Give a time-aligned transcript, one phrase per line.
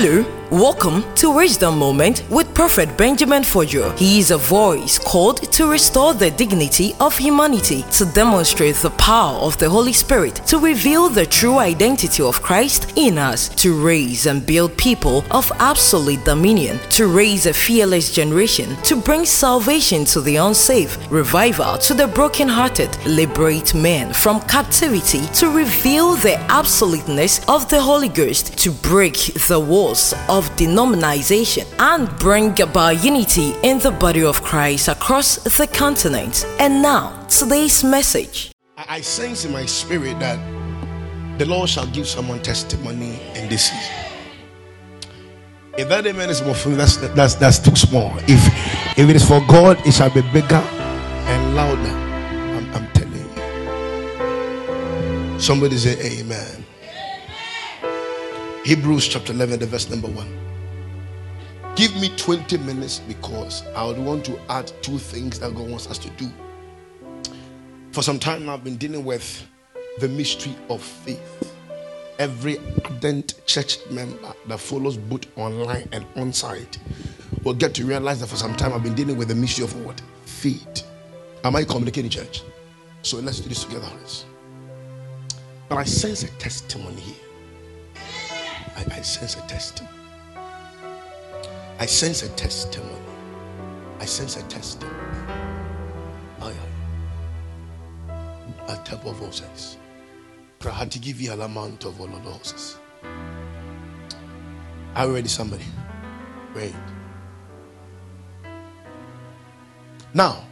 [0.00, 3.94] Hello, welcome to Wisdom Moment with Prophet Benjamin Fojo.
[3.98, 9.36] He is a voice called to restore the dignity of humanity, to demonstrate the power
[9.40, 14.24] of the Holy Spirit, to reveal the true identity of Christ in us, to raise
[14.24, 20.22] and build people of absolute dominion, to raise a fearless generation, to bring salvation to
[20.22, 27.68] the unsafe, revival to the brokenhearted, liberate men from captivity, to reveal the absoluteness of
[27.68, 29.16] the Holy Ghost, to break
[29.48, 35.66] the walls of denomination and bring about unity in the body of Christ across the
[35.66, 36.46] continent.
[36.58, 38.52] And now, today's message.
[38.76, 40.38] I, I sense in my spirit that
[41.38, 43.94] the Lord shall give someone testimony in this season.
[45.78, 48.12] If that amen is more for me, that's that's that's too small.
[48.26, 48.40] If
[48.98, 51.94] if it is for God, it shall be bigger and louder.
[52.56, 53.22] I'm, I'm telling
[55.34, 55.40] you.
[55.40, 56.64] Somebody say amen.
[58.68, 61.74] Hebrews chapter 11, the verse number 1.
[61.74, 65.86] Give me 20 minutes because I would want to add two things that God wants
[65.86, 66.30] us to do.
[67.92, 69.42] For some time I've been dealing with
[70.00, 71.50] the mystery of faith.
[72.18, 76.76] Every ardent church member that follows both online and on site
[77.44, 79.82] will get to realize that for some time I've been dealing with the mystery of
[79.82, 79.98] what?
[80.26, 80.82] Faith.
[81.42, 82.42] Am I communicating, church?
[83.00, 83.88] So let's do this together.
[85.70, 87.27] But I sense a testimony here.
[88.78, 89.92] I, I sense a testimony.
[91.80, 92.94] I sense a testimony.
[93.98, 94.96] I sense a testimony.
[96.40, 96.52] Oh
[98.08, 98.28] yeah.
[98.68, 99.78] A type of horses.
[100.64, 102.78] I had to give you a amount of all the horses.
[104.94, 105.64] Are you ready, somebody?
[106.54, 106.74] Wait.
[110.14, 110.44] Now,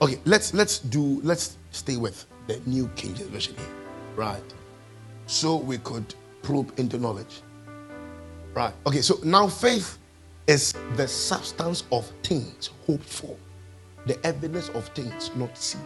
[0.00, 3.66] okay, let's let's do let's stay with the new King James Version here.
[4.16, 4.54] Right.
[5.26, 7.42] So we could probe into knowledge.
[8.54, 8.74] Right.
[8.86, 9.98] Okay, so now faith
[10.46, 13.36] is the substance of things hoped for,
[14.06, 15.80] the evidence of things not seen.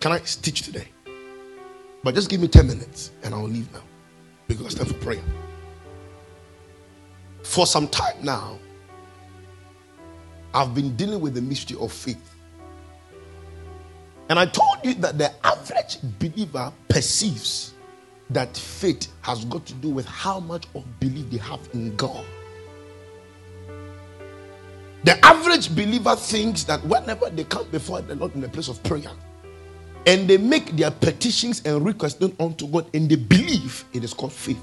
[0.00, 0.88] Can I teach today?
[2.02, 3.82] But just give me 10 minutes and I'll leave now
[4.48, 5.22] because it's time for prayer.
[7.42, 8.58] For some time now,
[10.54, 12.34] I've been dealing with the mystery of faith.
[14.30, 17.74] And I told you that the average believer perceives
[18.30, 22.24] that faith has got to do with how much of belief they have in God.
[25.02, 28.80] The average believer thinks that whenever they come before the Lord in a place of
[28.84, 29.10] prayer
[30.06, 34.32] and they make their petitions and requests unto God and they believe it is called
[34.32, 34.62] faith.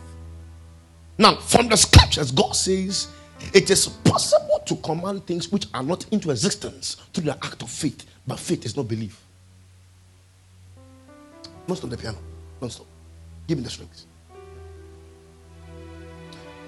[1.18, 3.10] Now, from the scriptures, God says
[3.54, 7.70] it is possible to command things which are not into existence through the act of
[7.70, 9.27] faith, but faith is not belief.
[11.68, 12.18] Don't stop the piano.
[12.62, 12.88] Don't stop.
[13.48, 14.06] Give me the strings.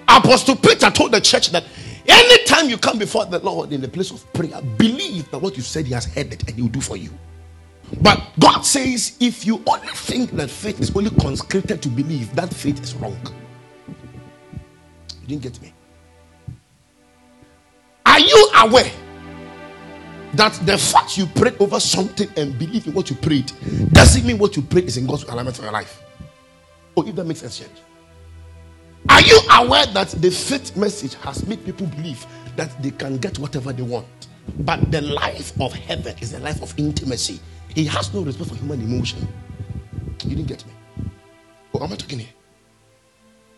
[0.06, 1.64] Apostle Peter told the church that
[2.06, 5.62] anytime you come before the Lord in the place of prayer, believe that what you
[5.62, 7.10] said He has heard it and He will do for you.
[8.02, 12.52] But God says if you only think that faith is only conscripted to believe, that
[12.52, 13.18] faith is wrong.
[15.22, 15.72] You didn't get me.
[18.06, 18.90] Are you aware
[20.34, 23.52] that the fact you prayed over something and believe in what you prayed
[23.92, 26.02] doesn't mean what you prayed is in God's alignment for your life.
[26.94, 27.62] Or oh, if that makes sense.
[29.08, 32.24] Are you aware that the faith message has made people believe
[32.56, 34.06] that they can get whatever they want?
[34.60, 37.40] But the life of heaven is the life of intimacy.
[37.74, 39.26] He has no respect for human emotion.
[40.24, 40.72] You didn't get me.
[41.72, 42.28] What am I talking here?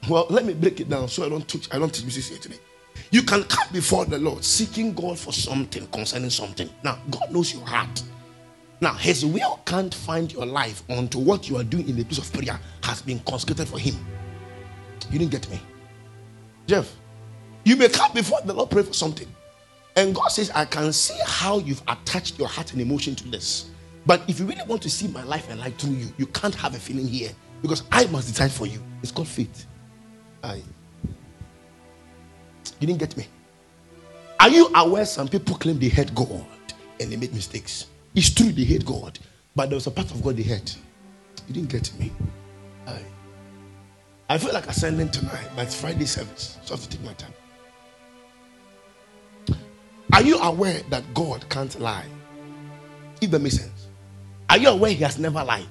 [0.09, 1.69] Well, let me break it down so I don't teach.
[1.73, 2.59] I don't teach here today.
[3.13, 6.71] You can come before the Lord seeking God for something concerning something.
[6.83, 8.03] Now, God knows your heart.
[8.81, 12.19] Now, His will can't find your life until what you are doing in the place
[12.19, 13.95] of prayer has been consecrated for Him.
[15.11, 15.61] You didn't get me.
[16.67, 16.97] Jeff,
[17.65, 19.29] you may come before the Lord pray for something.
[19.95, 23.69] And God says, I can see how you've attached your heart and emotion to this.
[24.07, 26.55] But if you really want to see my life and life through you, you can't
[26.55, 27.31] have a feeling here
[27.61, 28.83] because I must decide for you.
[29.03, 29.67] It's called faith.
[30.43, 30.63] I.
[32.83, 33.29] You didn't get me.
[34.41, 36.45] Are you aware some people claim they hate God
[36.99, 37.87] and they make mistakes?
[38.13, 39.21] It's true they hate God,
[39.55, 40.77] but there was a part of God they hate.
[41.47, 42.11] You didn't get me.
[42.89, 42.99] I,
[44.29, 47.13] I feel like ascending tonight, but it's Friday service, so I have to take my
[47.13, 47.33] time.
[50.13, 52.07] Are you aware that God can't lie?
[53.21, 53.87] If that makes sense.
[54.51, 55.67] Are you aware He has never lied?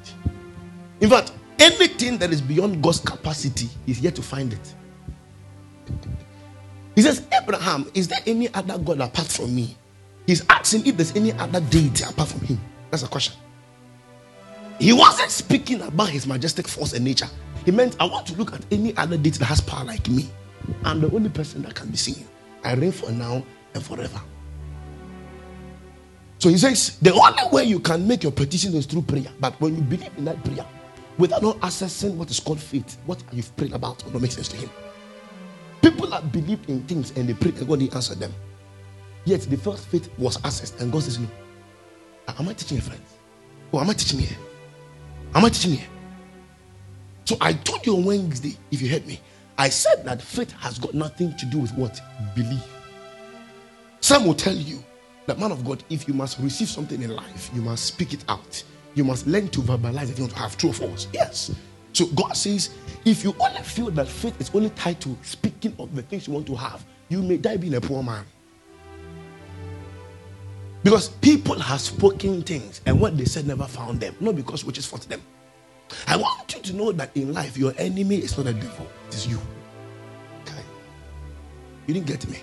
[1.01, 4.75] In fact, anything that is beyond God's capacity is yet to find it.
[6.95, 9.77] He says, Abraham, is there any other God apart from me?
[10.27, 12.59] He's asking if there's any other deity apart from him.
[12.89, 13.35] That's a question.
[14.79, 17.27] He wasn't speaking about his majestic force and nature.
[17.65, 20.29] He meant, I want to look at any other deity that has power like me.
[20.83, 22.27] I'm the only person that can be seen.
[22.63, 24.21] I reign for now and forever.
[26.39, 29.31] So he says, the only way you can make your petition is through prayer.
[29.39, 30.65] But when you believe in that prayer,
[31.17, 34.47] without not assessing what is called faith, what you've prayed about will not make sense
[34.49, 34.69] to him.
[35.81, 38.33] People that believe in things and they pray and God didn't answer them.
[39.25, 41.27] Yet the first faith was assessed and God says, No.
[42.27, 43.17] Am I teaching your friends?
[43.73, 44.37] Oh, am I teaching here?
[45.33, 45.87] Am I teaching here?
[47.25, 49.19] So I told you on Wednesday, if you heard me,
[49.57, 51.99] I said that faith has got nothing to do with what?
[52.35, 52.63] Belief.
[54.01, 54.83] Some will tell you
[55.27, 58.23] that, man of God, if you must receive something in life, you must speak it
[58.27, 58.63] out.
[58.95, 61.07] You must learn to verbalize if you want to have true or false.
[61.13, 61.55] Yes.
[62.01, 62.71] So God says,
[63.05, 66.33] if you only feel that faith is only tied to speaking of the things you
[66.33, 68.25] want to have, you may die being a poor man.
[70.83, 74.85] Because people have spoken things and what they said never found them, not because is
[74.87, 75.21] for them.
[76.07, 79.13] I want you to know that in life, your enemy is not a devil, it
[79.13, 79.39] is you.
[80.41, 80.63] Okay?
[81.85, 82.39] You didn't get me.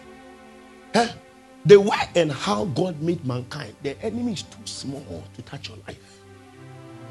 [0.94, 1.08] Huh?
[1.66, 5.78] The way and how God made mankind, the enemy is too small to touch your
[5.88, 6.17] life.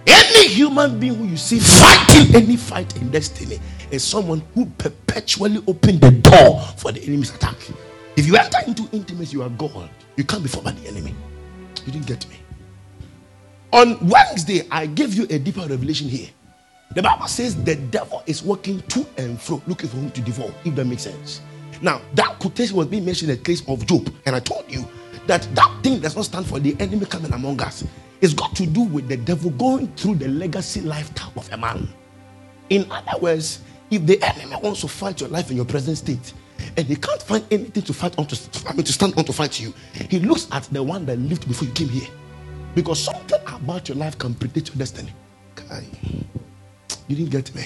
[0.08, 3.60] Any human being who you see fighting any fight in destiny
[3.92, 7.58] is someone who perpetually opened the door for the enemy's attack.
[8.16, 9.90] If you enter into intimacy, you are God.
[10.16, 11.14] You can't be fought by the enemy.
[11.86, 12.38] You didn't get me.
[13.74, 16.30] On Wednesday, I gave you a deeper revelation here.
[16.96, 20.54] The Bible says the devil is walking to and fro, looking for whom to devour,
[20.64, 21.42] if that makes sense.
[21.82, 24.88] Now, that quotation was being mentioned in the case of Job, and I told you
[25.28, 27.84] that that thing does not stand for the enemy coming among us.
[28.20, 31.88] It's got to do with the devil going through the legacy lifetime of a man.
[32.70, 33.62] In other words,
[33.92, 36.34] if the enemy wants to fight your life in your present state,
[36.76, 39.34] and he can't find anything to fight on to, I mean, to stand on to
[39.34, 39.74] fight you.
[40.10, 42.10] He looks at the one that lived before you came here.
[42.74, 45.14] Because something about your life can predict your destiny.
[47.08, 47.66] You didn't get me.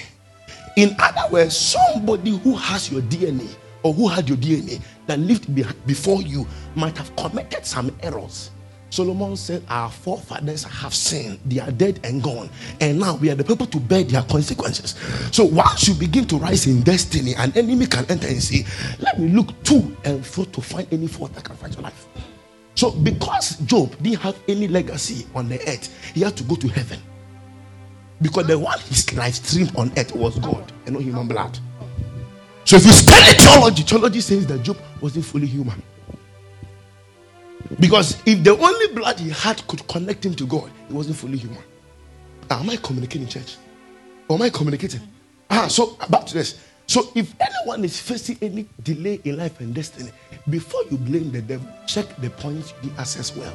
[0.78, 3.48] In other words, somebody who has your DNA
[3.84, 5.54] or who had your DNA that lived
[5.86, 8.52] before you might have committed some errors
[8.92, 12.50] Solomon said, Our forefathers have sinned, they are dead and gone,
[12.82, 14.96] and now we are the people to bear their consequences.
[15.32, 18.66] So once you begin to rise in destiny, an enemy can enter and say,
[19.00, 22.06] Let me look to and fro to find any fault that can fight your life.
[22.76, 26.68] So because Job didn't have any legacy on the earth, he had to go to
[26.68, 27.00] heaven.
[28.22, 31.58] Because the one his life streamed on earth was God and not human blood.
[32.66, 35.82] So if you study theology, theology says that Job wasn't fully human.
[37.80, 41.38] Because if the only blood he had could connect him to God, he wasn't fully
[41.38, 41.64] human.
[42.50, 43.58] am I communicating, church?
[44.28, 45.02] Or am I communicating?
[45.50, 46.60] Ah, so back to this.
[46.88, 50.12] So if anyone is facing any delay in life and destiny,
[50.50, 53.54] before you blame the devil, check the points you assess well.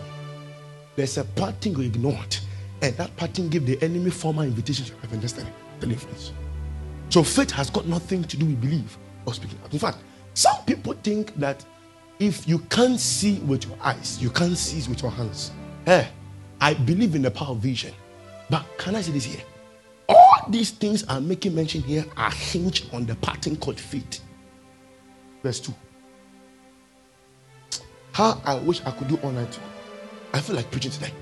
[0.95, 2.37] There's a parting you ignored,
[2.81, 5.51] and that parting give the enemy formal invitation to life and destiny.
[5.81, 6.33] The difference.
[7.11, 8.97] So faith has got nothing to do with belief
[9.27, 9.99] or speaking In fact,
[10.33, 11.65] some people think that
[12.19, 15.53] if you can't see with your eyes, you can't see with your hands.
[15.85, 16.07] Hey, eh,
[16.61, 17.93] I believe in the power of vision.
[18.49, 19.43] But can I say this here?
[20.09, 24.21] All these things I'm making mention here are hinged on the pattern called faith.
[25.43, 25.75] Verse 2.
[28.13, 29.59] How I wish I could do all night.
[30.33, 31.13] I feel like preaching today.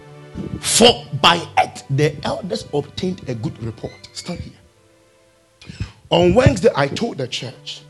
[0.60, 3.92] For by it the elders obtained a good report.
[4.12, 4.52] Stand here.
[6.10, 7.82] On Wednesday, I told the church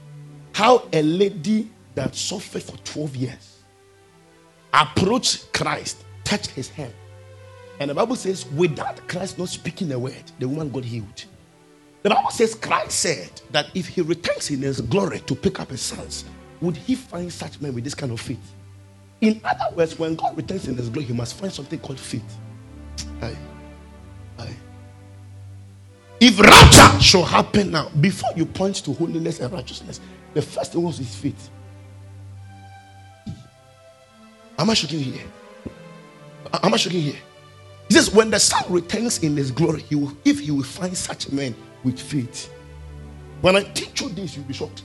[0.52, 3.54] how a lady that suffered for 12 years
[4.74, 6.92] approached Christ, touched his hand.
[7.80, 11.24] And the Bible says, without Christ not speaking a word, the woman got healed.
[12.02, 15.70] The Bible says, Christ said that if he returns in his glory to pick up
[15.70, 16.24] his sons,
[16.60, 18.54] would he find such men with this kind of faith?
[19.20, 22.36] In other words, when God returns in his glory, he must find something called faith.
[23.22, 23.36] Aye.
[24.38, 24.56] Aye.
[26.20, 30.00] If rapture shall happen now, before you point to holiness and righteousness,
[30.34, 31.50] the first thing was his faith.
[34.58, 35.24] Am I shocking here?
[36.62, 37.18] Am I shocking here?
[37.88, 40.96] He says, when the Son returns in his glory, he will, if he will find
[40.96, 42.52] such men with faith.
[43.40, 44.82] When I teach you this, you'll be shocked.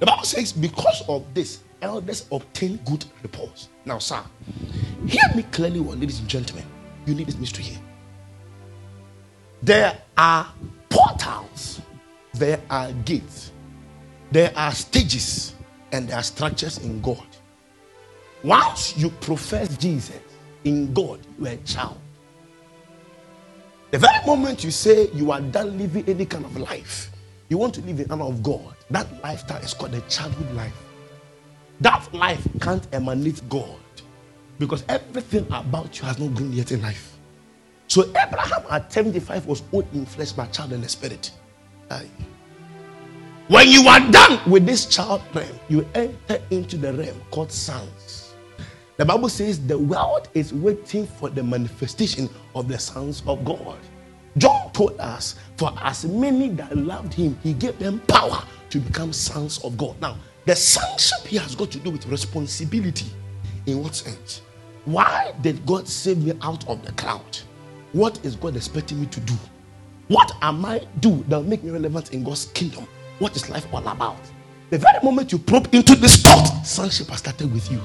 [0.00, 3.68] The Bible says, because of this, elders obtain good reports.
[3.84, 4.22] Now, sir,
[5.06, 6.64] hear me clearly, well, ladies and gentlemen.
[7.06, 7.78] You need this mystery here.
[9.62, 10.52] There are
[10.90, 11.80] portals,
[12.34, 13.52] there are gates,
[14.30, 15.54] there are stages,
[15.92, 17.24] and there are structures in God.
[18.46, 20.20] Once you profess Jesus
[20.62, 21.98] in God, you are a child.
[23.90, 27.10] The very moment you say you are done living any kind of life,
[27.48, 30.80] you want to live in honor of God, that lifestyle is called the childhood life.
[31.80, 33.80] That life can't emanate God
[34.60, 37.18] because everything about you has not grown yet in life.
[37.88, 41.32] So Abraham at 75 was old in flesh, but child in the spirit.
[41.90, 42.08] Aye.
[43.48, 48.05] When you are done with this child realm, you enter into the realm called sons.
[48.96, 53.76] The Bible says the world is waiting for the manifestation of the sons of God.
[54.38, 59.12] John told us, For as many that loved him, he gave them power to become
[59.12, 60.00] sons of God.
[60.00, 63.06] Now, the sonship here has got to do with responsibility.
[63.66, 64.40] In what sense?
[64.86, 67.38] Why did God save me out of the cloud?
[67.92, 69.34] What is God expecting me to do?
[70.08, 72.86] What am I do that will make me relevant in God's kingdom?
[73.18, 74.20] What is life all about?
[74.70, 77.80] The very moment you probe into this thought, sonship has started with you.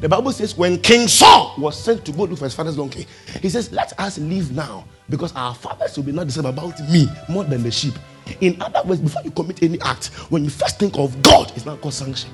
[0.00, 3.06] The Bible says when King Saul was sent to go look for his father's donkey,
[3.40, 7.08] he says, Let us leave now because our fathers will be not same about me
[7.28, 7.94] more than the sheep.
[8.40, 11.64] In other words, before you commit any act, when you first think of God, it's
[11.64, 12.30] not called sonship.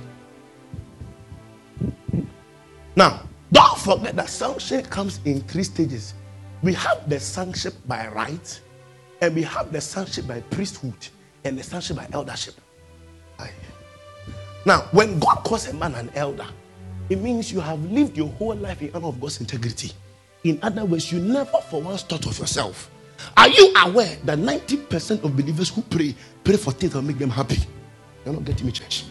[2.97, 6.15] Now, don't forget that sonship comes in three stages.
[6.63, 8.61] We have the sonship by right,
[9.21, 11.09] and we have the sonship by priesthood,
[11.45, 12.55] and the sonship by eldership.
[14.65, 16.47] Now, when God calls a man an elder,
[17.13, 19.93] it means you have lived your whole life in honor of God's integrity.
[20.45, 22.91] In other words, you never for once thought of yourself.
[23.37, 27.29] Are you aware that 90% of believers who pray pray for things that make them
[27.29, 27.59] happy?
[28.25, 29.05] You're not getting me, church.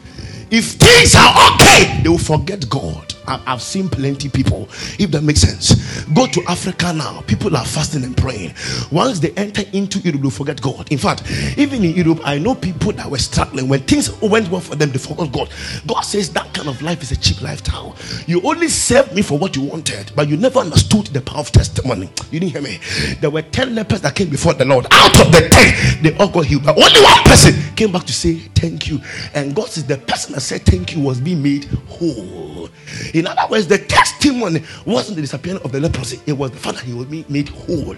[0.50, 3.14] If things are okay, they will forget God.
[3.28, 4.68] I've seen plenty people,
[5.00, 6.04] if that makes sense.
[6.14, 7.22] Go to Africa now.
[7.22, 8.54] People are fasting and praying.
[8.92, 10.92] Once they enter into Europe, they forget God.
[10.92, 11.24] In fact,
[11.58, 14.92] even in Europe, I know people that were struggling when things went well for them,
[14.92, 15.50] they forgot God.
[15.88, 17.96] God says that kind of life is a cheap lifestyle.
[18.28, 21.52] You only served me for what you wanted, but you never understood the power of
[21.52, 22.10] testimony.
[22.32, 22.80] You didn't hear me.
[23.22, 24.88] There were 10 lepers that came before the Lord.
[24.92, 26.66] Out of the 10, they all got healed.
[26.66, 29.00] But only one person came back to say thank you.
[29.34, 32.70] And God says the person that said thank you was being made whole.
[33.14, 36.78] In other words, the testimony wasn't the disappearance of the leprosy, it was the fact
[36.78, 37.96] that he was made whole.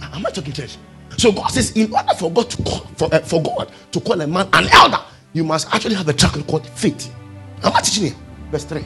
[0.00, 0.76] Am I talking church?
[1.16, 4.20] So God says, in order for God to call for, uh, for God to call
[4.20, 5.00] a man an elder,
[5.32, 7.12] you must actually have a track record faith.
[7.64, 8.14] Am I teaching you?
[8.50, 8.84] Verse 3.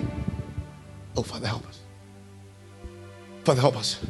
[1.17, 1.81] Oh, Father, help us.
[3.45, 4.01] Father, help us.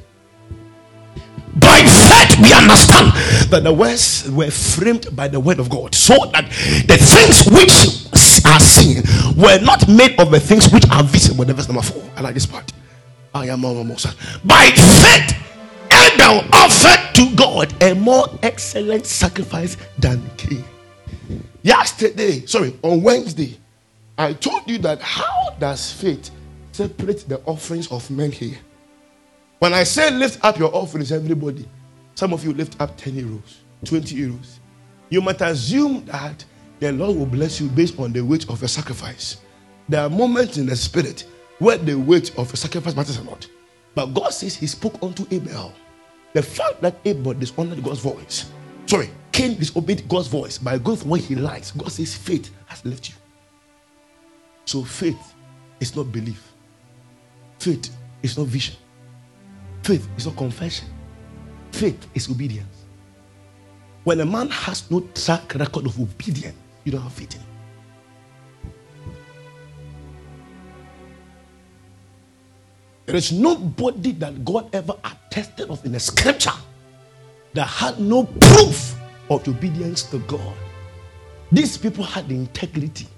[1.56, 1.84] By
[2.22, 3.12] faith, we understand
[3.50, 6.46] that the words were framed by the word of God, so that
[6.86, 9.02] the things which are seen
[9.36, 11.44] were not made of the things which are visible.
[11.44, 12.02] The verse number four.
[12.16, 12.72] I like this part.
[13.34, 14.06] I am almost
[14.46, 15.38] by faith.
[15.90, 20.64] Abel offered to God a more excellent sacrifice than Cain.
[21.62, 23.58] Yesterday, sorry, on Wednesday,
[24.18, 26.30] I told you that how does faith
[26.72, 28.58] separate the offerings of men here?
[29.58, 31.68] When I say lift up your offerings, everybody,
[32.14, 34.58] some of you lift up 10 euros, 20 euros.
[35.10, 36.44] You might assume that
[36.80, 39.38] the Lord will bless you based on the weight of a sacrifice.
[39.88, 41.26] There are moments in the spirit
[41.58, 43.46] where the weight of a sacrifice matters a lot.
[43.94, 45.72] But God says He spoke unto Abel.
[46.32, 48.50] The fact that Abel dishonored God's voice,
[48.86, 52.84] sorry, Cain disobeyed God's voice by going for what he likes, God says faith has
[52.84, 53.14] left you.
[54.66, 55.34] So faith
[55.80, 56.52] is not belief,
[57.58, 58.76] faith is not vision,
[59.82, 60.88] faith is not confession,
[61.72, 62.84] faith is obedience.
[64.04, 67.48] When a man has no track record of obedience, you don't have faith in him.
[73.06, 76.52] There is nobody that God ever attested of in the scripture
[77.54, 78.96] that had no proof
[79.30, 80.54] of obedience to God.
[81.52, 83.08] These people had integrity.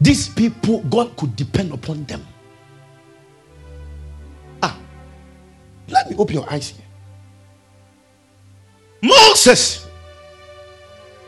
[0.00, 2.26] These people, God could depend upon them.
[4.62, 4.78] Ah,
[5.88, 6.85] let me open your eyes here.
[9.02, 9.86] Moses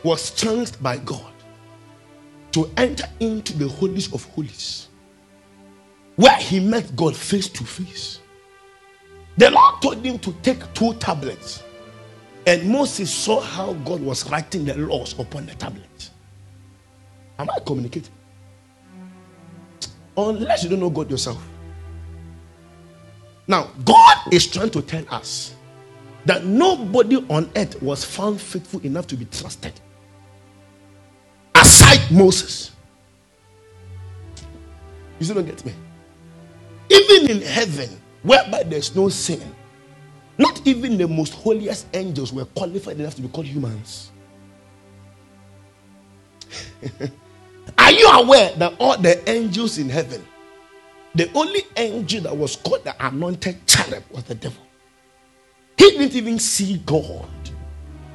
[0.03, 1.33] was chanced by God
[2.51, 4.87] to enter into the holies of holies
[6.15, 8.19] where he met God face to face.
[9.37, 11.63] The Lord told him to take two tablets,
[12.45, 16.11] and Moses saw how God was writing the laws upon the tablets.
[17.37, 18.11] Am I communicating?
[20.17, 21.41] Unless you don't know God yourself.
[23.47, 25.55] Now, God is trying to tell us
[26.25, 29.73] that nobody on earth was found faithful enough to be trusted
[31.55, 32.71] aside Moses.
[35.19, 35.73] You still don't get me?
[36.89, 37.89] Even in heaven,
[38.23, 39.41] whereby there's no sin,
[40.37, 44.11] not even the most holiest angels were qualified enough to be called humans.
[47.79, 50.25] Are you aware that all the angels in heaven,
[51.15, 54.63] the only angel that was called the anointed cherub was the devil?
[55.79, 57.27] He didn't even see God.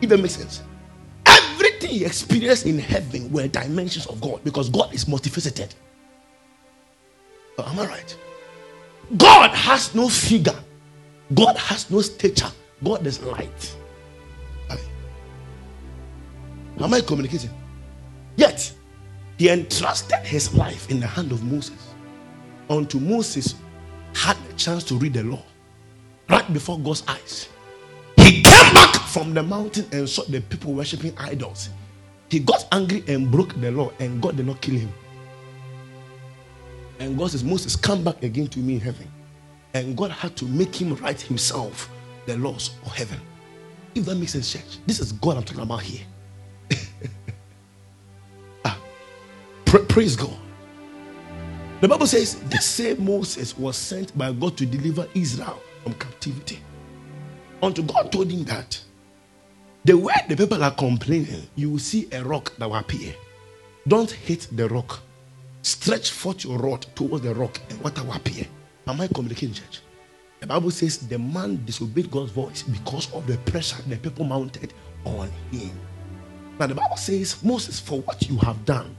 [0.03, 0.63] That makes sense.
[1.25, 5.73] Everything he experienced in heaven were dimensions of God because God is multifaceted.
[7.57, 8.19] Oh, am I right?
[9.17, 10.59] God has no figure.
[11.33, 12.51] God has no stature.
[12.83, 13.77] God is light.
[16.81, 17.51] Am I communicating?
[18.37, 18.73] Yet,
[19.39, 21.95] he entrusted his life in the hand of Moses.
[22.69, 23.55] Unto Moses
[24.15, 25.43] had a chance to read the law
[26.29, 27.49] right before God's eyes.
[29.15, 31.69] From the mountain and saw the people worshiping idols.
[32.29, 34.93] He got angry and broke the law, and God did not kill him.
[36.99, 39.07] And God says, Moses, come back again to me in heaven.
[39.73, 41.89] And God had to make him write himself
[42.27, 43.21] the laws of heaven.
[43.95, 46.05] If that makes sense, church, this is God I'm talking about here.
[48.65, 48.81] ah,
[49.65, 50.37] pra- praise God.
[51.81, 56.59] The Bible says the same Moses was sent by God to deliver Israel from captivity.
[57.63, 58.81] Until God told him that
[59.85, 63.15] the way the people are complaining, you will see a rock that will appear.
[63.87, 65.01] Don't hit the rock.
[65.61, 68.47] Stretch forth your rod towards the rock and water will appear.
[68.87, 69.81] Am I communicating, church?
[70.41, 74.73] The Bible says the man disobeyed God's voice because of the pressure the people mounted
[75.05, 75.71] on him.
[76.59, 78.97] Now, the Bible says, Moses, for what you have done,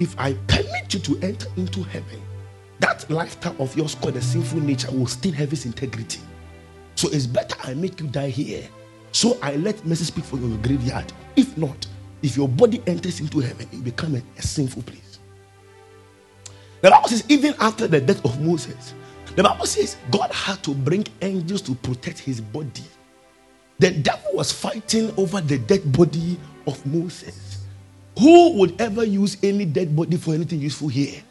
[0.00, 2.20] if I permit you to enter into heaven,
[2.80, 6.20] that lifestyle of yours called the sinful nature will still have its integrity.
[6.94, 8.68] So it's better I make you die here.
[9.14, 11.12] So I let mercy speak for your graveyard.
[11.36, 11.86] If not,
[12.20, 15.20] if your body enters into heaven, it will become a, a sinful place.
[16.80, 18.92] The Bible says, even after the death of Moses,
[19.36, 22.82] the Bible says God had to bring angels to protect his body.
[23.78, 27.64] The devil was fighting over the dead body of Moses.
[28.18, 31.22] Who would ever use any dead body for anything useful here?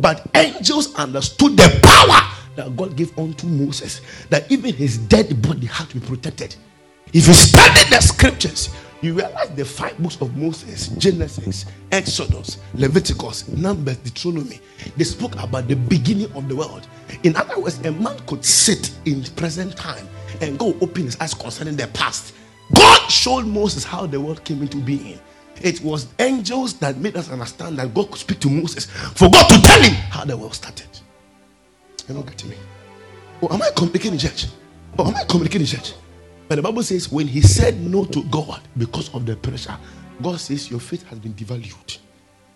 [0.00, 5.66] But angels understood the power that God gave unto Moses, that even his dead body
[5.66, 6.56] had to be protected.
[7.12, 13.48] If you study the scriptures, you realize the five books of Moses Genesis, Exodus, Leviticus,
[13.48, 14.60] Numbers, Deuteronomy
[14.96, 16.86] they spoke about the beginning of the world.
[17.22, 20.08] In other words, a man could sit in present time
[20.40, 22.34] and go open his eyes concerning the past.
[22.74, 25.18] God showed Moses how the world came into being.
[25.62, 29.48] It was angels that made us understand that God could speak to Moses for God
[29.48, 30.86] to tell him how the world started.
[32.08, 32.56] You're not getting me.
[33.42, 34.46] Oh, am I communicating church?
[34.98, 35.94] Oh, am I communicating church?
[36.50, 39.78] But the Bible says when he said no to God because of the pressure,
[40.20, 41.98] God says your faith has been devalued.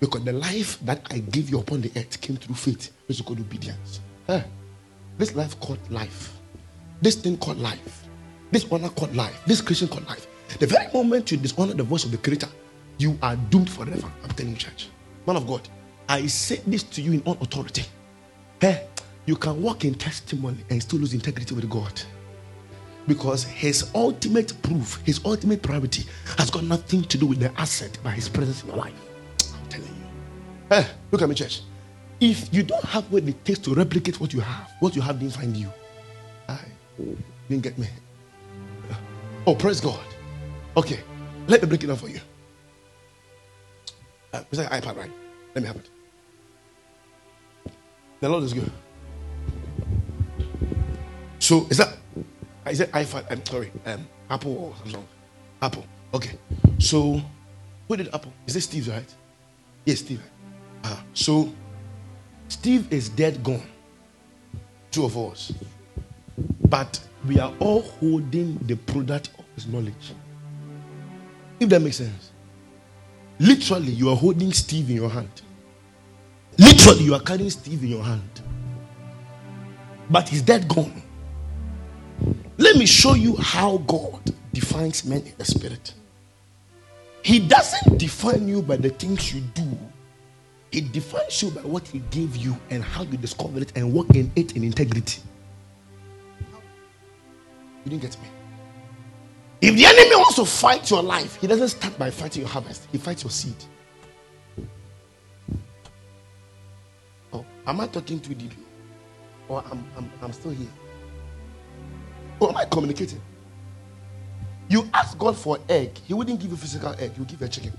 [0.00, 3.24] Because the life that I gave you upon the earth came through faith, which is
[3.24, 4.00] called obedience.
[4.26, 4.42] Hey,
[5.16, 6.36] this life called life.
[7.02, 8.08] This thing called life.
[8.50, 9.40] This honor called life.
[9.46, 10.26] This Christian called life.
[10.58, 12.48] The very moment you dishonor the voice of the Creator,
[12.98, 14.10] you are doomed forever.
[14.24, 14.88] I'm telling you, church.
[15.24, 15.68] Man of God,
[16.08, 17.84] I say this to you in all authority.
[18.60, 18.88] Hey,
[19.26, 22.02] you can walk in testimony and still lose integrity with God
[23.06, 26.04] because his ultimate proof, his ultimate priority
[26.38, 28.94] has got nothing to do with the asset by his presence in your life.
[29.54, 30.06] I'm telling you.
[30.70, 31.62] Hey, look at me, church.
[32.20, 35.18] If you don't have what it takes to replicate what you have, what you have
[35.18, 35.70] didn't find you.
[36.48, 36.58] I
[37.48, 37.88] didn't get me.
[39.46, 40.00] Oh, praise God.
[40.76, 41.00] Okay,
[41.46, 42.20] let me break it down for you.
[44.32, 45.10] Uh, it's like iPad, right?
[45.54, 45.88] Let me have it.
[48.20, 48.72] The Lord is good.
[51.38, 51.98] So is that
[52.70, 53.24] is said iPhone?
[53.30, 55.04] I'm sorry, um, Apple or Samsung?
[55.60, 55.86] Apple.
[56.12, 56.38] Okay.
[56.78, 57.20] So
[57.88, 58.32] who did Apple?
[58.46, 59.14] Is this Steve, right?
[59.84, 60.22] Yes, Steve.
[60.84, 61.52] Ah, so
[62.48, 63.62] Steve is dead gone.
[64.90, 65.52] Two of us.
[66.68, 70.12] But we are all holding the product of his knowledge.
[71.60, 72.32] If that makes sense.
[73.38, 75.42] Literally, you are holding Steve in your hand.
[76.58, 78.40] Literally, you are carrying Steve in your hand.
[80.08, 81.02] But he's dead gone.
[82.56, 85.94] Let me show you how God defines men in the spirit.
[87.22, 89.78] He doesn't define you by the things you do,
[90.70, 94.14] He defines you by what He gave you and how you discover it and work
[94.14, 95.20] in it in integrity.
[97.84, 98.28] You didn't get me.
[99.60, 102.86] If the enemy wants to fight your life, he doesn't start by fighting your harvest,
[102.92, 103.56] he fights your seed.
[107.32, 108.52] Oh, am I talking too deep?
[109.48, 110.68] Or I'm, I'm, I'm still here?
[112.40, 113.20] Oh, am I communicating?
[114.68, 117.46] You ask God for egg, He wouldn't give you physical egg, He will give you
[117.46, 117.72] a chicken.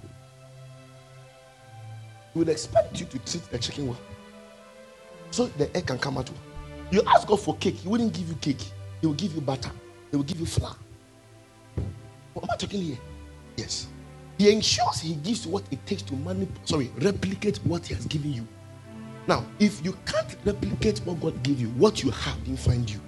[2.33, 3.99] He would expect you to treat the chicken well.
[5.31, 6.39] So the egg can come out well.
[6.91, 8.61] You ask God for cake, He wouldn't give you cake,
[9.01, 9.71] He will give you butter,
[10.11, 10.75] He will give you flour.
[12.33, 12.97] What am I talking here?
[13.57, 13.87] Yes.
[14.37, 18.31] He ensures He gives what it takes to manipulate, sorry, replicate what He has given
[18.33, 18.47] you.
[19.27, 22.99] Now, if you can't replicate what God gave you, what you have didn't find you.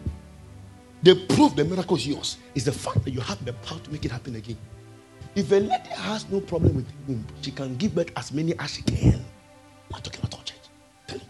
[1.04, 3.92] The proof the miracle is yours is the fact that you have the power to
[3.92, 4.58] make it happen again.
[5.36, 8.74] If a lady has no problem with him, she can give birth as many as
[8.74, 9.24] she can.
[9.94, 10.58] I'm talking about church.
[11.08, 11.26] Tell you.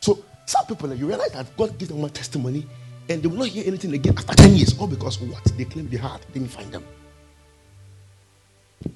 [0.00, 2.66] So some people, you realize that God gives them one testimony
[3.08, 4.78] and they will not hear anything again after 10 years.
[4.78, 6.84] All because what they claim they had didn't find them.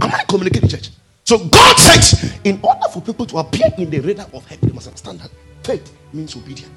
[0.00, 0.90] Am I communicating, church?
[1.24, 4.74] So God says, in order for people to appear in the radar of heaven, they
[4.74, 5.30] must understand that
[5.62, 6.70] faith means obedience.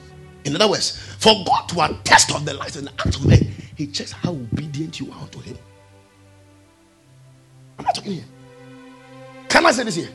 [0.47, 3.53] In other words, for God to attest of the lives and the acts of men,
[3.75, 5.57] He checks how obedient you are to Him.
[7.77, 8.25] Am I talking here?
[9.49, 10.09] Can I say this here?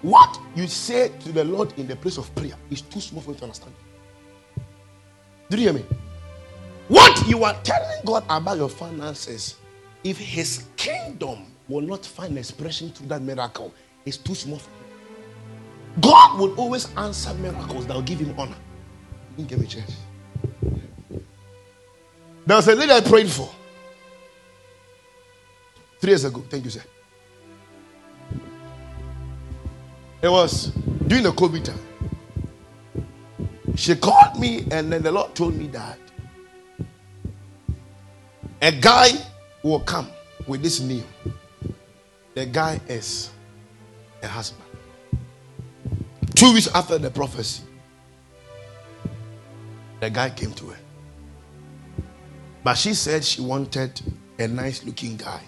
[0.00, 3.32] What you say to the Lord in the place of prayer is too small for
[3.32, 3.74] you to understand.
[5.50, 5.84] Did you hear me?
[6.88, 9.56] What you are telling God about your finances,
[10.02, 13.74] if His kingdom will not find expression through that miracle,
[14.06, 16.00] is too small for you.
[16.00, 18.56] God will always answer miracles that will give Him honor.
[19.40, 19.94] Didn't get me, church.
[22.44, 23.48] There was a lady I prayed for
[25.98, 26.44] three years ago.
[26.50, 26.82] Thank you, sir.
[30.20, 30.66] It was
[31.06, 31.78] during the COVID time.
[33.76, 35.98] She called me, and then the Lord told me that
[38.60, 39.12] a guy
[39.62, 40.08] will come
[40.46, 41.06] with this name.
[42.34, 43.30] The guy is
[44.22, 44.68] a husband.
[46.34, 47.62] Two weeks after the prophecy,
[50.00, 50.78] the guy came to her.
[52.64, 54.00] But she said she wanted
[54.38, 55.40] a nice looking guy.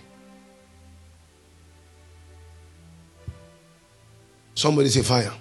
[4.55, 5.33] Somebody say fire.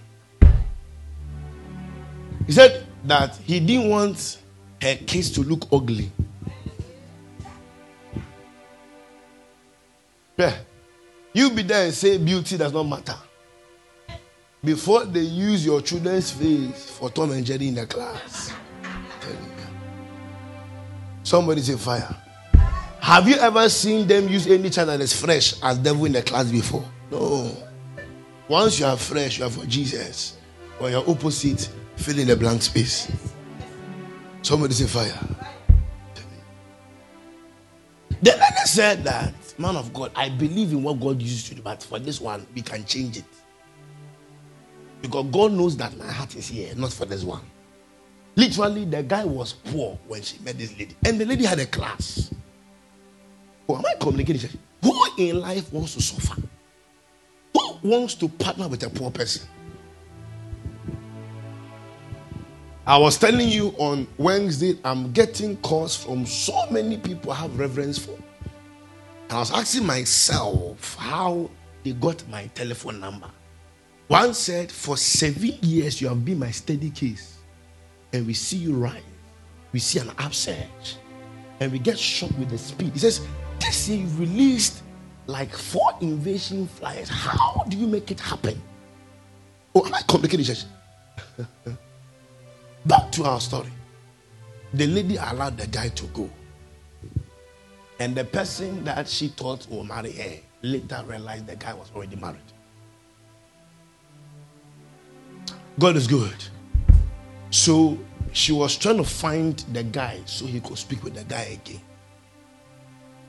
[2.45, 4.39] He said that he didn't want
[4.82, 6.12] her kids to look ugly.
[10.38, 10.58] Yeah.
[11.34, 13.15] You be there and say beauty does not matter.
[14.63, 18.54] Before they use your children's face for Tom and Jerry in the class.
[21.32, 22.13] Somebody say fire.
[23.00, 26.22] Have you ever seen them use any child that is fresh as devil in the
[26.22, 26.84] class before?
[27.10, 27.56] No.
[28.50, 30.36] Once you are fresh, you are for Jesus.
[30.78, 33.10] When you're opposite, fill in the blank space.
[34.41, 35.17] Somebody say fire.
[38.22, 41.62] The lady said that, man of God, I believe in what God used to do,
[41.62, 43.24] but for this one, we can change it.
[45.02, 47.51] Because God knows that my heart is here, not for this one.
[48.36, 51.65] Literally, the guy was poor when she met this lady, and the lady had a
[51.65, 52.34] class.
[53.67, 54.50] Oh, am I communicating?
[54.84, 56.41] Who in life wants to suffer?
[57.54, 59.48] Who wants to partner with a poor person?
[62.88, 67.60] I was telling you on Wednesday, I'm getting calls from so many people I have
[67.60, 68.12] reverence for.
[68.12, 71.50] And I was asking myself how
[71.84, 73.30] they got my telephone number.
[74.08, 77.38] One said, For seven years, you have been my steady case.
[78.13, 79.02] And we see you rise.
[79.71, 80.97] We see an upsurge.
[81.60, 82.93] And we get shocked with the speed.
[82.93, 83.26] He says,
[83.60, 84.84] This you released
[85.28, 87.10] like four invasion flyers.
[87.10, 88.62] How do you make it happen?
[89.74, 90.65] Oh, am I complicated, church?
[92.86, 93.71] Back to our story.
[94.74, 96.30] The lady allowed the guy to go.
[98.00, 102.15] And the person that she thought will marry her later realized the guy was already
[102.15, 102.39] married.
[105.78, 106.36] God is good.
[107.52, 107.98] So
[108.34, 111.82] she was trying to find the guy so he could speak with the guy again.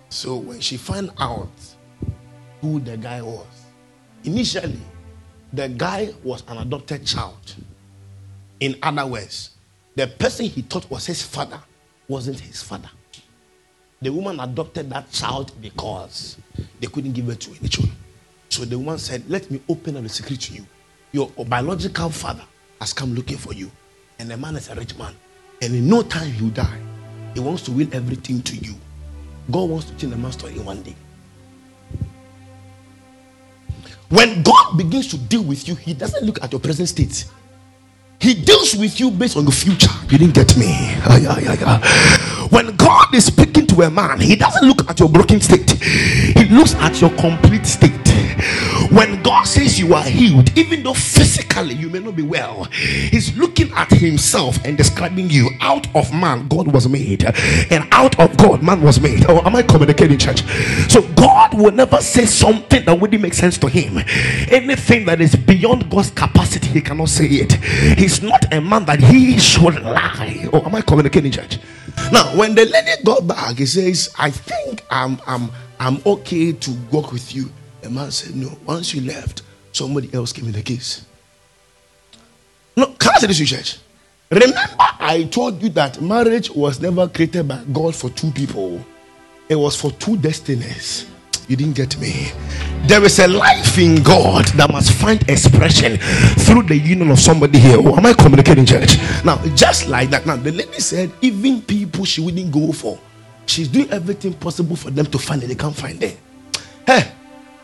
[0.08, 1.50] So when she found out
[2.62, 3.46] who the guy was.
[4.24, 4.80] Initially,
[5.52, 7.54] the guy was an adopted child.
[8.60, 9.50] In other words,
[9.96, 11.60] the person he thought was his father
[12.08, 12.88] wasn't his father.
[14.00, 16.38] The woman adopted that child because
[16.80, 17.96] they couldn't give it to any children.
[18.48, 20.66] So the woman said, Let me open up the secret to you.
[21.10, 22.44] Your biological father
[22.80, 23.70] has come looking for you.
[24.22, 25.12] And the man is a rich man.
[25.60, 26.78] And in no time he'll die.
[27.34, 28.76] He wants to will everything to you.
[29.50, 30.94] God wants to change the man's story in one day.
[34.10, 37.24] When God begins to deal with you, He doesn't look at your present state.
[38.20, 39.90] He deals with you based on your future.
[40.08, 40.70] You didn't get me.
[42.50, 46.44] When God is speaking to a man, He doesn't look at your broken state, He
[46.44, 48.01] looks at your complete state.
[48.92, 53.36] When God says you are healed, even though physically you may not be well, He's
[53.38, 55.48] looking at Himself and describing you.
[55.60, 59.24] Out of man, God was made, and out of God, man was made.
[59.28, 60.42] Oh, am I communicating, church?
[60.90, 63.98] So God will never say something that wouldn't make sense to Him.
[64.50, 67.52] Anything that is beyond God's capacity, He cannot say it.
[67.98, 70.48] He's not a man that He should lie.
[70.52, 71.58] Oh, am I communicating, church?
[72.12, 75.50] Now, when the lady got back, he says, I think I'm I'm
[75.80, 77.50] I'm okay to work with you.
[77.82, 78.56] The man said, No.
[78.64, 79.42] Once you left,
[79.72, 81.04] somebody else came in the case.
[82.76, 83.78] No, can I say this to church?
[84.30, 88.82] Remember, I told you that marriage was never created by God for two people,
[89.48, 91.06] it was for two destinies.
[91.48, 92.30] You didn't get me.
[92.86, 95.98] There is a life in God that must find expression
[96.46, 97.78] through the union of somebody here.
[97.78, 98.96] Am I communicating, church?
[99.24, 100.24] Now, just like that.
[100.24, 102.98] Now, the lady said, even people she wouldn't go for,
[103.46, 105.48] she's doing everything possible for them to find it.
[105.48, 106.16] They can't find it.
[106.86, 107.10] Hey,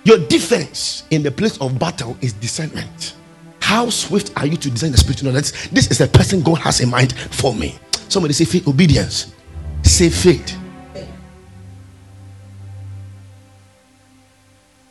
[0.08, 3.14] your defense in the place of battle is discernment.
[3.60, 5.52] How swift are you to discern the spiritual knowledge?
[5.68, 7.78] This is a person God has in mind for me.
[8.08, 9.34] Somebody say faith, obedience.
[9.82, 10.56] Say faith.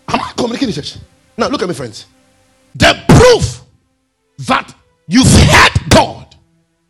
[0.07, 0.97] Am I communicating, church?
[1.35, 2.05] Now look at me, friends.
[2.75, 3.63] The proof
[4.47, 4.71] that
[5.07, 6.35] you've heard God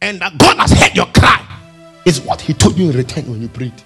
[0.02, 1.42] and that God has heard your cry
[2.04, 3.82] is what He told you in return when you prayed.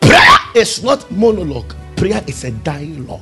[0.00, 3.20] Prayer is not monologue, prayer is a dialogue.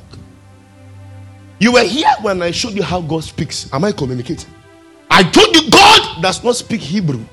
[1.59, 3.71] You were here when I showed you how God speaks.
[3.73, 4.49] Am I communicating?
[5.09, 7.23] I told you God does not speak Hebrew.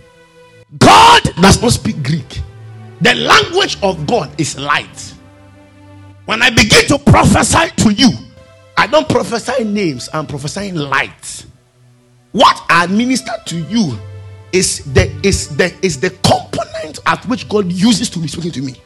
[0.79, 2.41] God does not speak Greek.
[3.01, 5.15] The language of God is light.
[6.27, 8.11] When I begin to prophesy to you,
[8.77, 11.45] I don't prophesy names, I'm prophesying light.
[12.33, 13.99] What I minister to you
[14.53, 18.63] is the is the is the component at which God uses to be speaking to
[18.63, 18.77] me.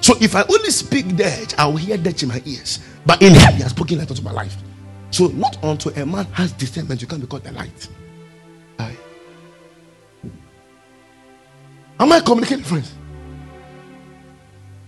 [0.00, 2.80] So if I only speak that, I will hear that in my ears.
[3.06, 4.56] But in him, he has spoken light into my life.
[5.10, 7.88] So not until a man has discernment, you can't be called the light.
[8.78, 8.96] Aye.
[12.00, 12.94] Am I communicating, friends?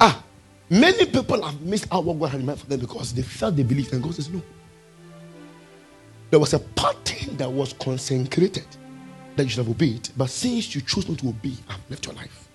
[0.00, 0.22] Ah,
[0.68, 3.56] many people have missed out what God had in mind for them because they felt
[3.56, 4.42] they believed, and God says no.
[6.30, 8.66] There was a pattern that was consecrated
[9.36, 12.14] that you should have obeyed, but since you chose not to obey, I've left your
[12.16, 12.48] life.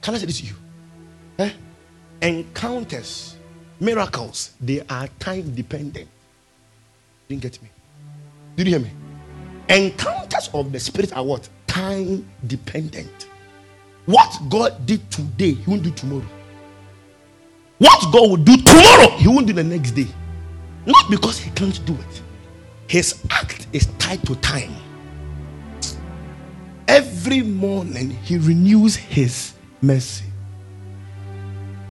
[0.00, 0.54] Can I say this to you?
[1.38, 1.50] Eh?
[2.22, 3.36] Encounters,
[3.78, 6.08] miracles, they are time dependent.
[7.28, 7.68] Didn't get me.
[8.56, 8.90] Did you hear me?
[9.68, 11.48] Encounters of the spirit are what?
[11.66, 13.28] Time dependent.
[14.06, 16.26] What God did today, He won't do tomorrow.
[17.78, 20.06] What God will do tomorrow, He won't do the next day.
[20.86, 22.22] Not because He can't do it.
[22.88, 24.74] His act is tied to time.
[26.88, 30.24] Every morning He renews His mercy.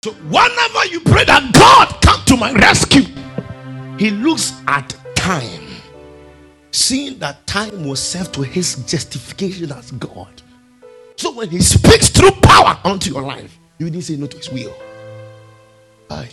[0.07, 3.03] So whenever you pray that God come to my rescue,
[3.99, 5.67] He looks at time,
[6.71, 10.31] seeing that time will serve to his justification as God.
[11.17, 14.49] So when he speaks through power onto your life, you didn't say no to his
[14.49, 14.77] will.
[16.09, 16.31] Aye.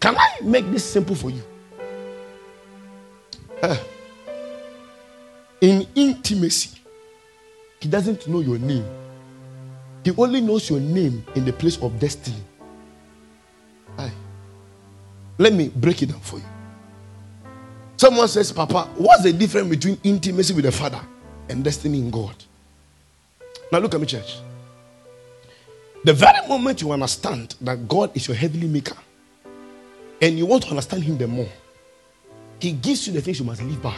[0.00, 1.42] Can I make this simple for you?
[3.62, 3.76] Uh,
[5.60, 6.80] in intimacy,
[7.78, 8.86] he doesn't know your name.
[10.04, 12.42] He only knows your name in the place of destiny.
[13.98, 14.12] Aye.
[15.38, 16.44] Let me break it down for you.
[17.96, 21.00] Someone says, Papa, what's the difference between intimacy with the Father
[21.48, 22.34] and destiny in God?
[23.70, 24.38] Now look at me, church.
[26.04, 28.96] The very moment you understand that God is your heavenly maker
[30.22, 31.48] and you want to understand Him the more,
[32.58, 33.96] He gives you the things you must live by.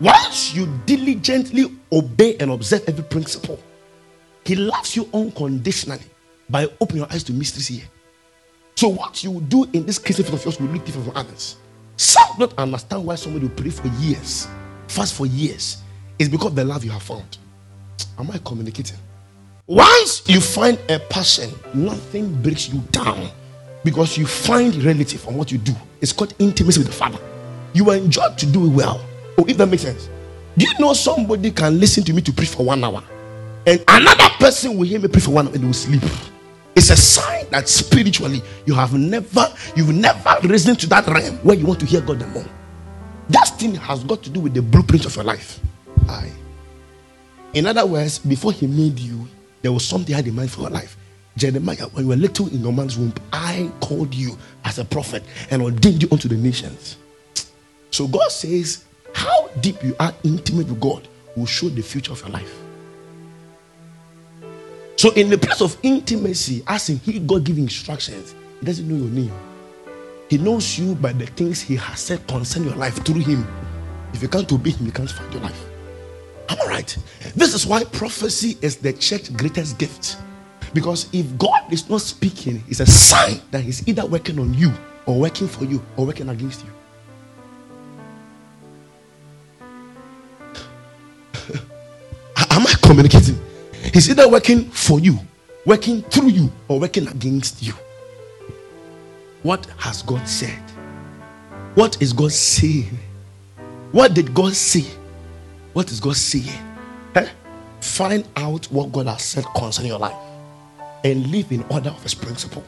[0.00, 3.58] Once you diligently obey and observe every principle,
[4.46, 6.04] He loves you unconditionally
[6.48, 7.84] by opening your eyes to mysteries here.
[8.76, 11.56] So, what you do in this case of yours will look different from others.
[11.96, 14.46] Some don't understand why somebody will pray for years,
[14.86, 15.78] fast for years.
[16.18, 17.38] It's because the love you have found.
[18.18, 18.98] Am I communicating?
[19.66, 23.28] Once you find a passion, nothing breaks you down
[23.82, 25.74] because you find relative on what you do.
[26.00, 27.18] It's called intimacy with the Father.
[27.72, 29.04] You enjoy to do it well.
[29.38, 30.08] Oh, if that makes sense.
[30.56, 33.02] Do you know somebody can listen to me to preach for one hour,
[33.66, 36.02] and another person will hear me pray for one and will sleep?
[36.76, 41.56] It's a sign that spiritually you have never, you've never risen to that realm where
[41.56, 42.44] you want to hear God the more.
[43.30, 45.58] That thing has got to do with the blueprint of your life.
[46.08, 46.30] Aye.
[47.54, 49.26] In other words, before He made you,
[49.62, 50.96] there was something He had in mind for your life.
[51.36, 55.24] Jeremiah, when you were little in your mom's womb, I called you as a prophet
[55.50, 56.96] and ordained you unto the nations.
[57.90, 62.20] So God says, how deep you are intimate with God will show the future of
[62.20, 62.65] your life.
[64.96, 68.96] So, in the place of intimacy, as in He God giving instructions, He doesn't know
[68.96, 69.32] your name.
[70.30, 73.46] He knows you by the things He has said concern your life through Him.
[74.14, 75.66] If you can't obey Him, you can't find your life.
[76.48, 76.96] Am I right?
[77.34, 80.16] This is why prophecy is the church's greatest gift.
[80.72, 84.72] Because if God is not speaking, it's a sign that He's either working on you,
[85.04, 86.70] or working for you, or working against you.
[92.50, 93.45] Am I communicating?
[93.96, 95.18] He's either working for you,
[95.64, 97.72] working through you, or working against you.
[99.42, 100.60] What has God said?
[101.76, 102.98] What is God saying?
[103.92, 104.84] What did God say?
[105.72, 106.62] What is God saying?
[107.80, 110.16] Find out what God has said concerning your life
[111.02, 112.64] and live in order of His principle.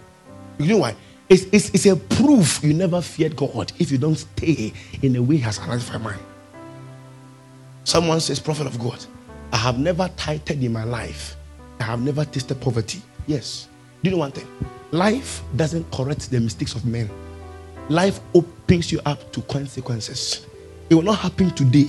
[0.56, 0.96] You know why?
[1.28, 5.22] It's, it's, it's a proof you never feared God if you don't stay in the
[5.22, 6.18] way He has identified mine.
[7.84, 9.04] Someone says, Prophet of God,
[9.52, 11.36] I have never tithed in my life.
[11.80, 13.02] I have never tasted poverty.
[13.26, 13.68] Yes.
[14.02, 14.46] Do you know one thing?
[14.90, 17.10] Life doesn't correct the mistakes of men.
[17.88, 20.46] Life opens you up to consequences.
[20.90, 21.88] It will not happen today.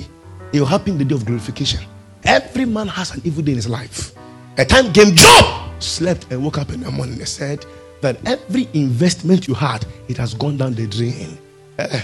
[0.54, 1.82] It will happen the day of glorification.
[2.24, 4.13] Every man has an evil day in his life.
[4.58, 7.65] A time came, Job slept and woke up in the morning and said
[8.02, 11.38] that every investment you had, it has gone down the drain.
[11.78, 12.00] Uh,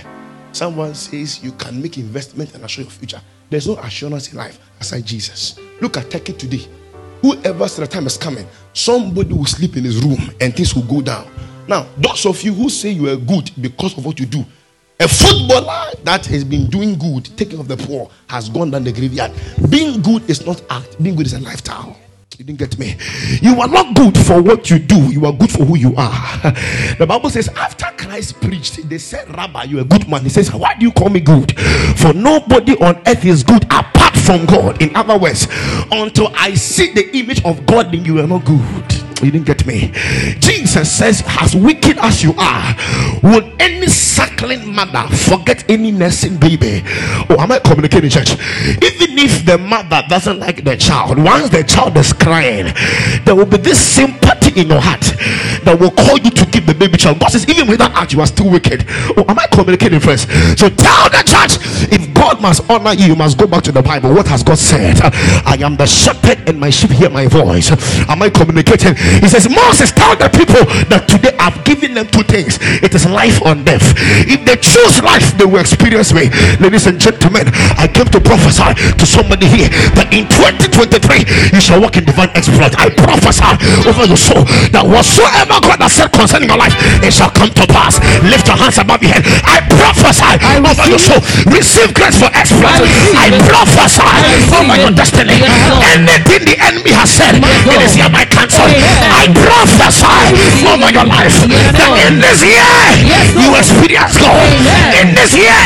[0.56, 3.22] someone says you can make investment and assure your future.
[3.50, 5.60] There's no assurance in life aside Jesus.
[5.82, 6.68] Look at Turkey today.
[7.22, 10.84] Whoever said the time is coming, somebody will sleep in his room and things will
[10.84, 11.28] go down.
[11.68, 14.46] Now, those of you who say you are good because of what you do,
[15.00, 18.94] a footballer that has been doing good, taking of the poor, has gone down the
[18.94, 19.32] graveyard.
[19.70, 21.98] Being good is not act, being good is a lifestyle.
[22.38, 22.98] You didn't get me.
[23.42, 26.12] You are not good for what you do, you are good for who you are.
[27.00, 30.24] the Bible says, after Christ preached, they said, Rabbi, you're a good man.
[30.24, 31.58] He says, Why do you call me good?
[31.98, 34.82] For nobody on earth is good apart from God.
[34.82, 35.48] In other words,
[35.92, 38.95] until I see the image of God in you, are not good.
[39.22, 39.92] You didn't get me.
[40.40, 42.76] Jesus says, As wicked as you are,
[43.24, 46.84] would any suckling mother forget any nursing baby?
[47.30, 48.32] Oh, am I communicating, church?
[48.32, 52.74] Even if the mother doesn't like the child, once the child is crying,
[53.26, 55.04] there will be this sympathy in your heart
[55.64, 57.20] that will call you to give the baby child.
[57.20, 58.86] God says, Even with that you are still wicked.
[59.18, 60.24] Oh, am I communicating, friends?
[60.60, 61.60] So tell the church,
[61.92, 64.14] if God must honor you, you must go back to the Bible.
[64.14, 65.02] What has God said?
[65.02, 67.72] I am the shepherd, and my sheep hear my voice.
[68.08, 68.96] Am I communicating?
[68.96, 73.06] He says, Moses, tell the people that today I've given them two things it is
[73.06, 73.84] life or death.
[74.30, 76.30] If they choose life, they will experience me.
[76.62, 81.82] Ladies and gentlemen, I came to prophesy to somebody here that in 2023 you shall
[81.82, 82.78] walk in divine exploit.
[82.78, 83.52] I prophesy
[83.90, 87.66] over your soul that whatsoever God has said concerning your life, it shall come to
[87.68, 88.00] pass.
[88.24, 89.24] Lift your hands above your head.
[89.44, 91.20] I prophesy I over your soul.
[91.52, 92.80] Receive grace for exploit.
[93.20, 94.08] I, I prophesy
[94.56, 95.36] over your destiny.
[95.92, 98.06] Anything the enemy has said, it is here.
[98.06, 98.70] hereby cancelled.
[98.70, 100.22] I prophesy
[100.70, 102.70] over your life that in this year
[103.42, 104.38] you will experience God.
[105.02, 105.58] In this year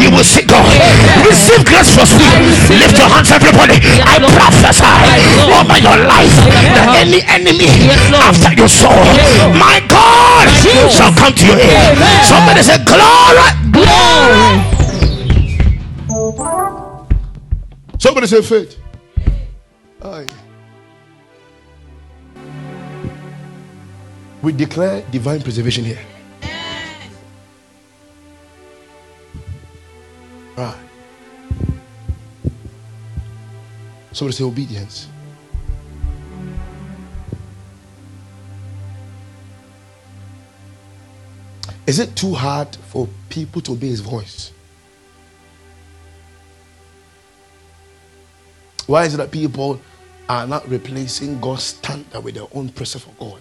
[0.00, 0.64] you will see God.
[1.24, 2.32] Receive grace for sleep.
[2.72, 3.78] Lift your hands, everybody.
[4.04, 4.96] I prophesy
[5.52, 6.34] over your life
[6.72, 7.68] that any enemy
[8.14, 8.90] after your soul,
[9.58, 10.48] my God,
[10.90, 11.98] shall come to your aid.
[12.24, 14.74] Somebody say, Glory, glory.
[17.98, 18.78] Somebody say, faith.
[20.02, 20.26] Aye.
[24.42, 25.98] We declare divine preservation here.
[30.56, 30.76] Right.
[34.12, 35.08] Somebody say obedience.
[41.86, 44.52] Is it too hard for people to obey his voice?
[48.86, 49.80] Why is it that people
[50.28, 53.40] are not replacing God's standard with their own pressure for God?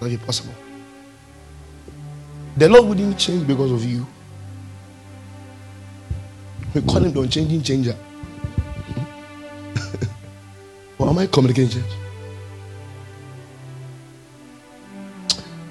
[0.00, 0.54] Not be possible.
[2.56, 4.06] The Lord wouldn't change because of you.
[6.74, 7.96] We call him the unchanging changer.
[10.98, 11.84] or am I communicating?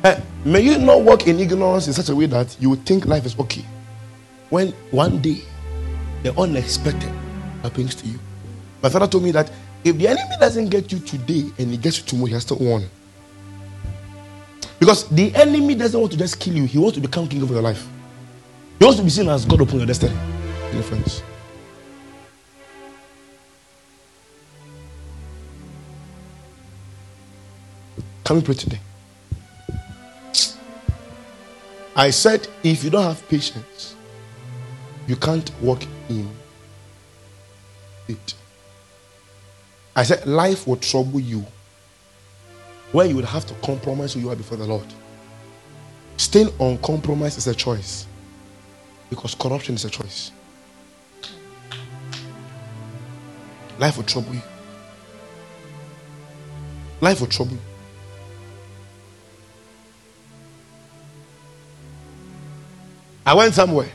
[0.02, 3.26] Hey, may you not walk in ignorance in such a way that you think life
[3.26, 3.66] is okay.
[4.50, 5.42] When one day
[6.24, 7.12] the unexpected
[7.62, 8.20] happens to you.
[8.82, 9.52] My father told me that
[9.84, 12.56] if the enemy doesn't get you today and he gets you tomorrow, he has to
[12.56, 12.90] won.
[14.80, 17.50] Because the enemy doesn't want to just kill you, he wants to become king of
[17.50, 17.88] your life.
[18.80, 20.14] He wants to be seen as God upon your destiny.
[20.72, 21.24] Dear friends.
[28.24, 28.80] Can we pray today?
[31.96, 33.96] I said, if you don't have patience,
[35.08, 36.30] you can't walk in
[38.08, 38.34] it.
[39.96, 41.46] I said, life will trouble you
[42.92, 44.86] where you would have to compromise who you are before the Lord.
[46.18, 48.08] Staying uncompromised is a choice
[49.10, 50.32] because corruption is a choice.
[53.80, 54.42] Life will trouble you.
[57.02, 57.73] Life will trouble you.
[63.26, 63.92] I went somewhere.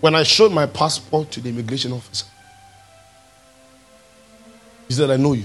[0.00, 2.26] When I showed my passport to the immigration officer,
[4.86, 5.44] he said, I know you.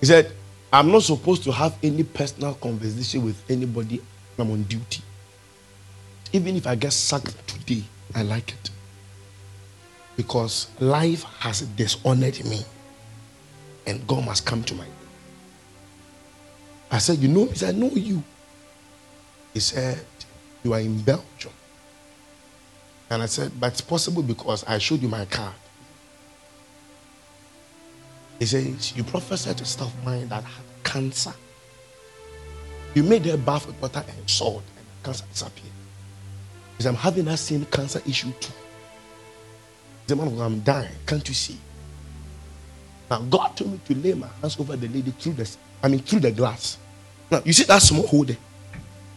[0.00, 0.32] He said,
[0.72, 4.00] I'm not supposed to have any personal conversation with anybody
[4.38, 5.02] I'm on duty.
[6.32, 7.82] Even if I get sacked today,
[8.14, 8.70] I like it.
[10.16, 12.60] Because life has dishonored me.
[13.86, 14.86] And God must come to my
[16.92, 17.50] I said, You know me?
[17.50, 18.22] He said, I know you.
[19.54, 20.04] He said,
[20.62, 21.52] You are in Belgium.
[23.10, 25.54] And I said, But it's possible because I showed you my card.
[28.38, 31.32] He says, You prophesied to stuff mine that had cancer.
[32.94, 35.72] You made her bath with water and salt, and cancer disappeared.
[36.76, 38.52] He said, I'm having that same cancer issue too.
[40.08, 40.92] The man, I'm dying.
[41.06, 41.58] Can't you see?
[43.10, 46.00] Now, God told me to lay my hands over the lady through the, I mean,
[46.00, 46.78] through the glass.
[47.30, 48.36] Now, you see that small hole there?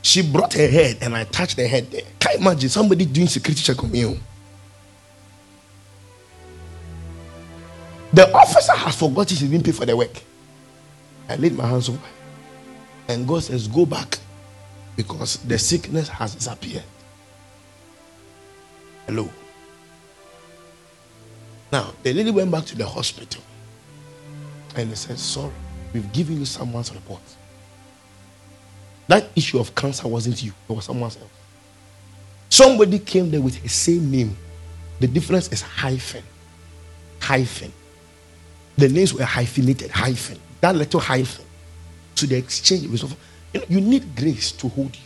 [0.01, 2.03] She brought her head and I touched her head there.
[2.19, 4.05] Can you imagine somebody doing security check on me?
[4.05, 4.17] Oh?
[8.13, 10.21] The officer has forgotten he didn't pay for the work.
[11.27, 11.99] I laid my hands over.
[13.07, 14.19] And God says, Go back
[14.95, 16.83] because the sickness has disappeared.
[19.05, 19.29] Hello.
[21.71, 23.43] Now, the lady went back to the hospital
[24.75, 25.51] and they said, Sorry,
[25.93, 27.21] we've given you someone's report.
[29.07, 31.17] That issue of cancer wasn't you, it was someone else.
[32.49, 34.35] Somebody came there with the same name.
[34.99, 36.23] The difference is hyphen.
[37.19, 37.71] Hyphen.
[38.77, 40.39] The names were hyphenated, hyphen.
[40.61, 41.45] That little hyphen.
[42.15, 43.15] So the exchange was of,
[43.53, 45.01] you, know, you need grace to hold you.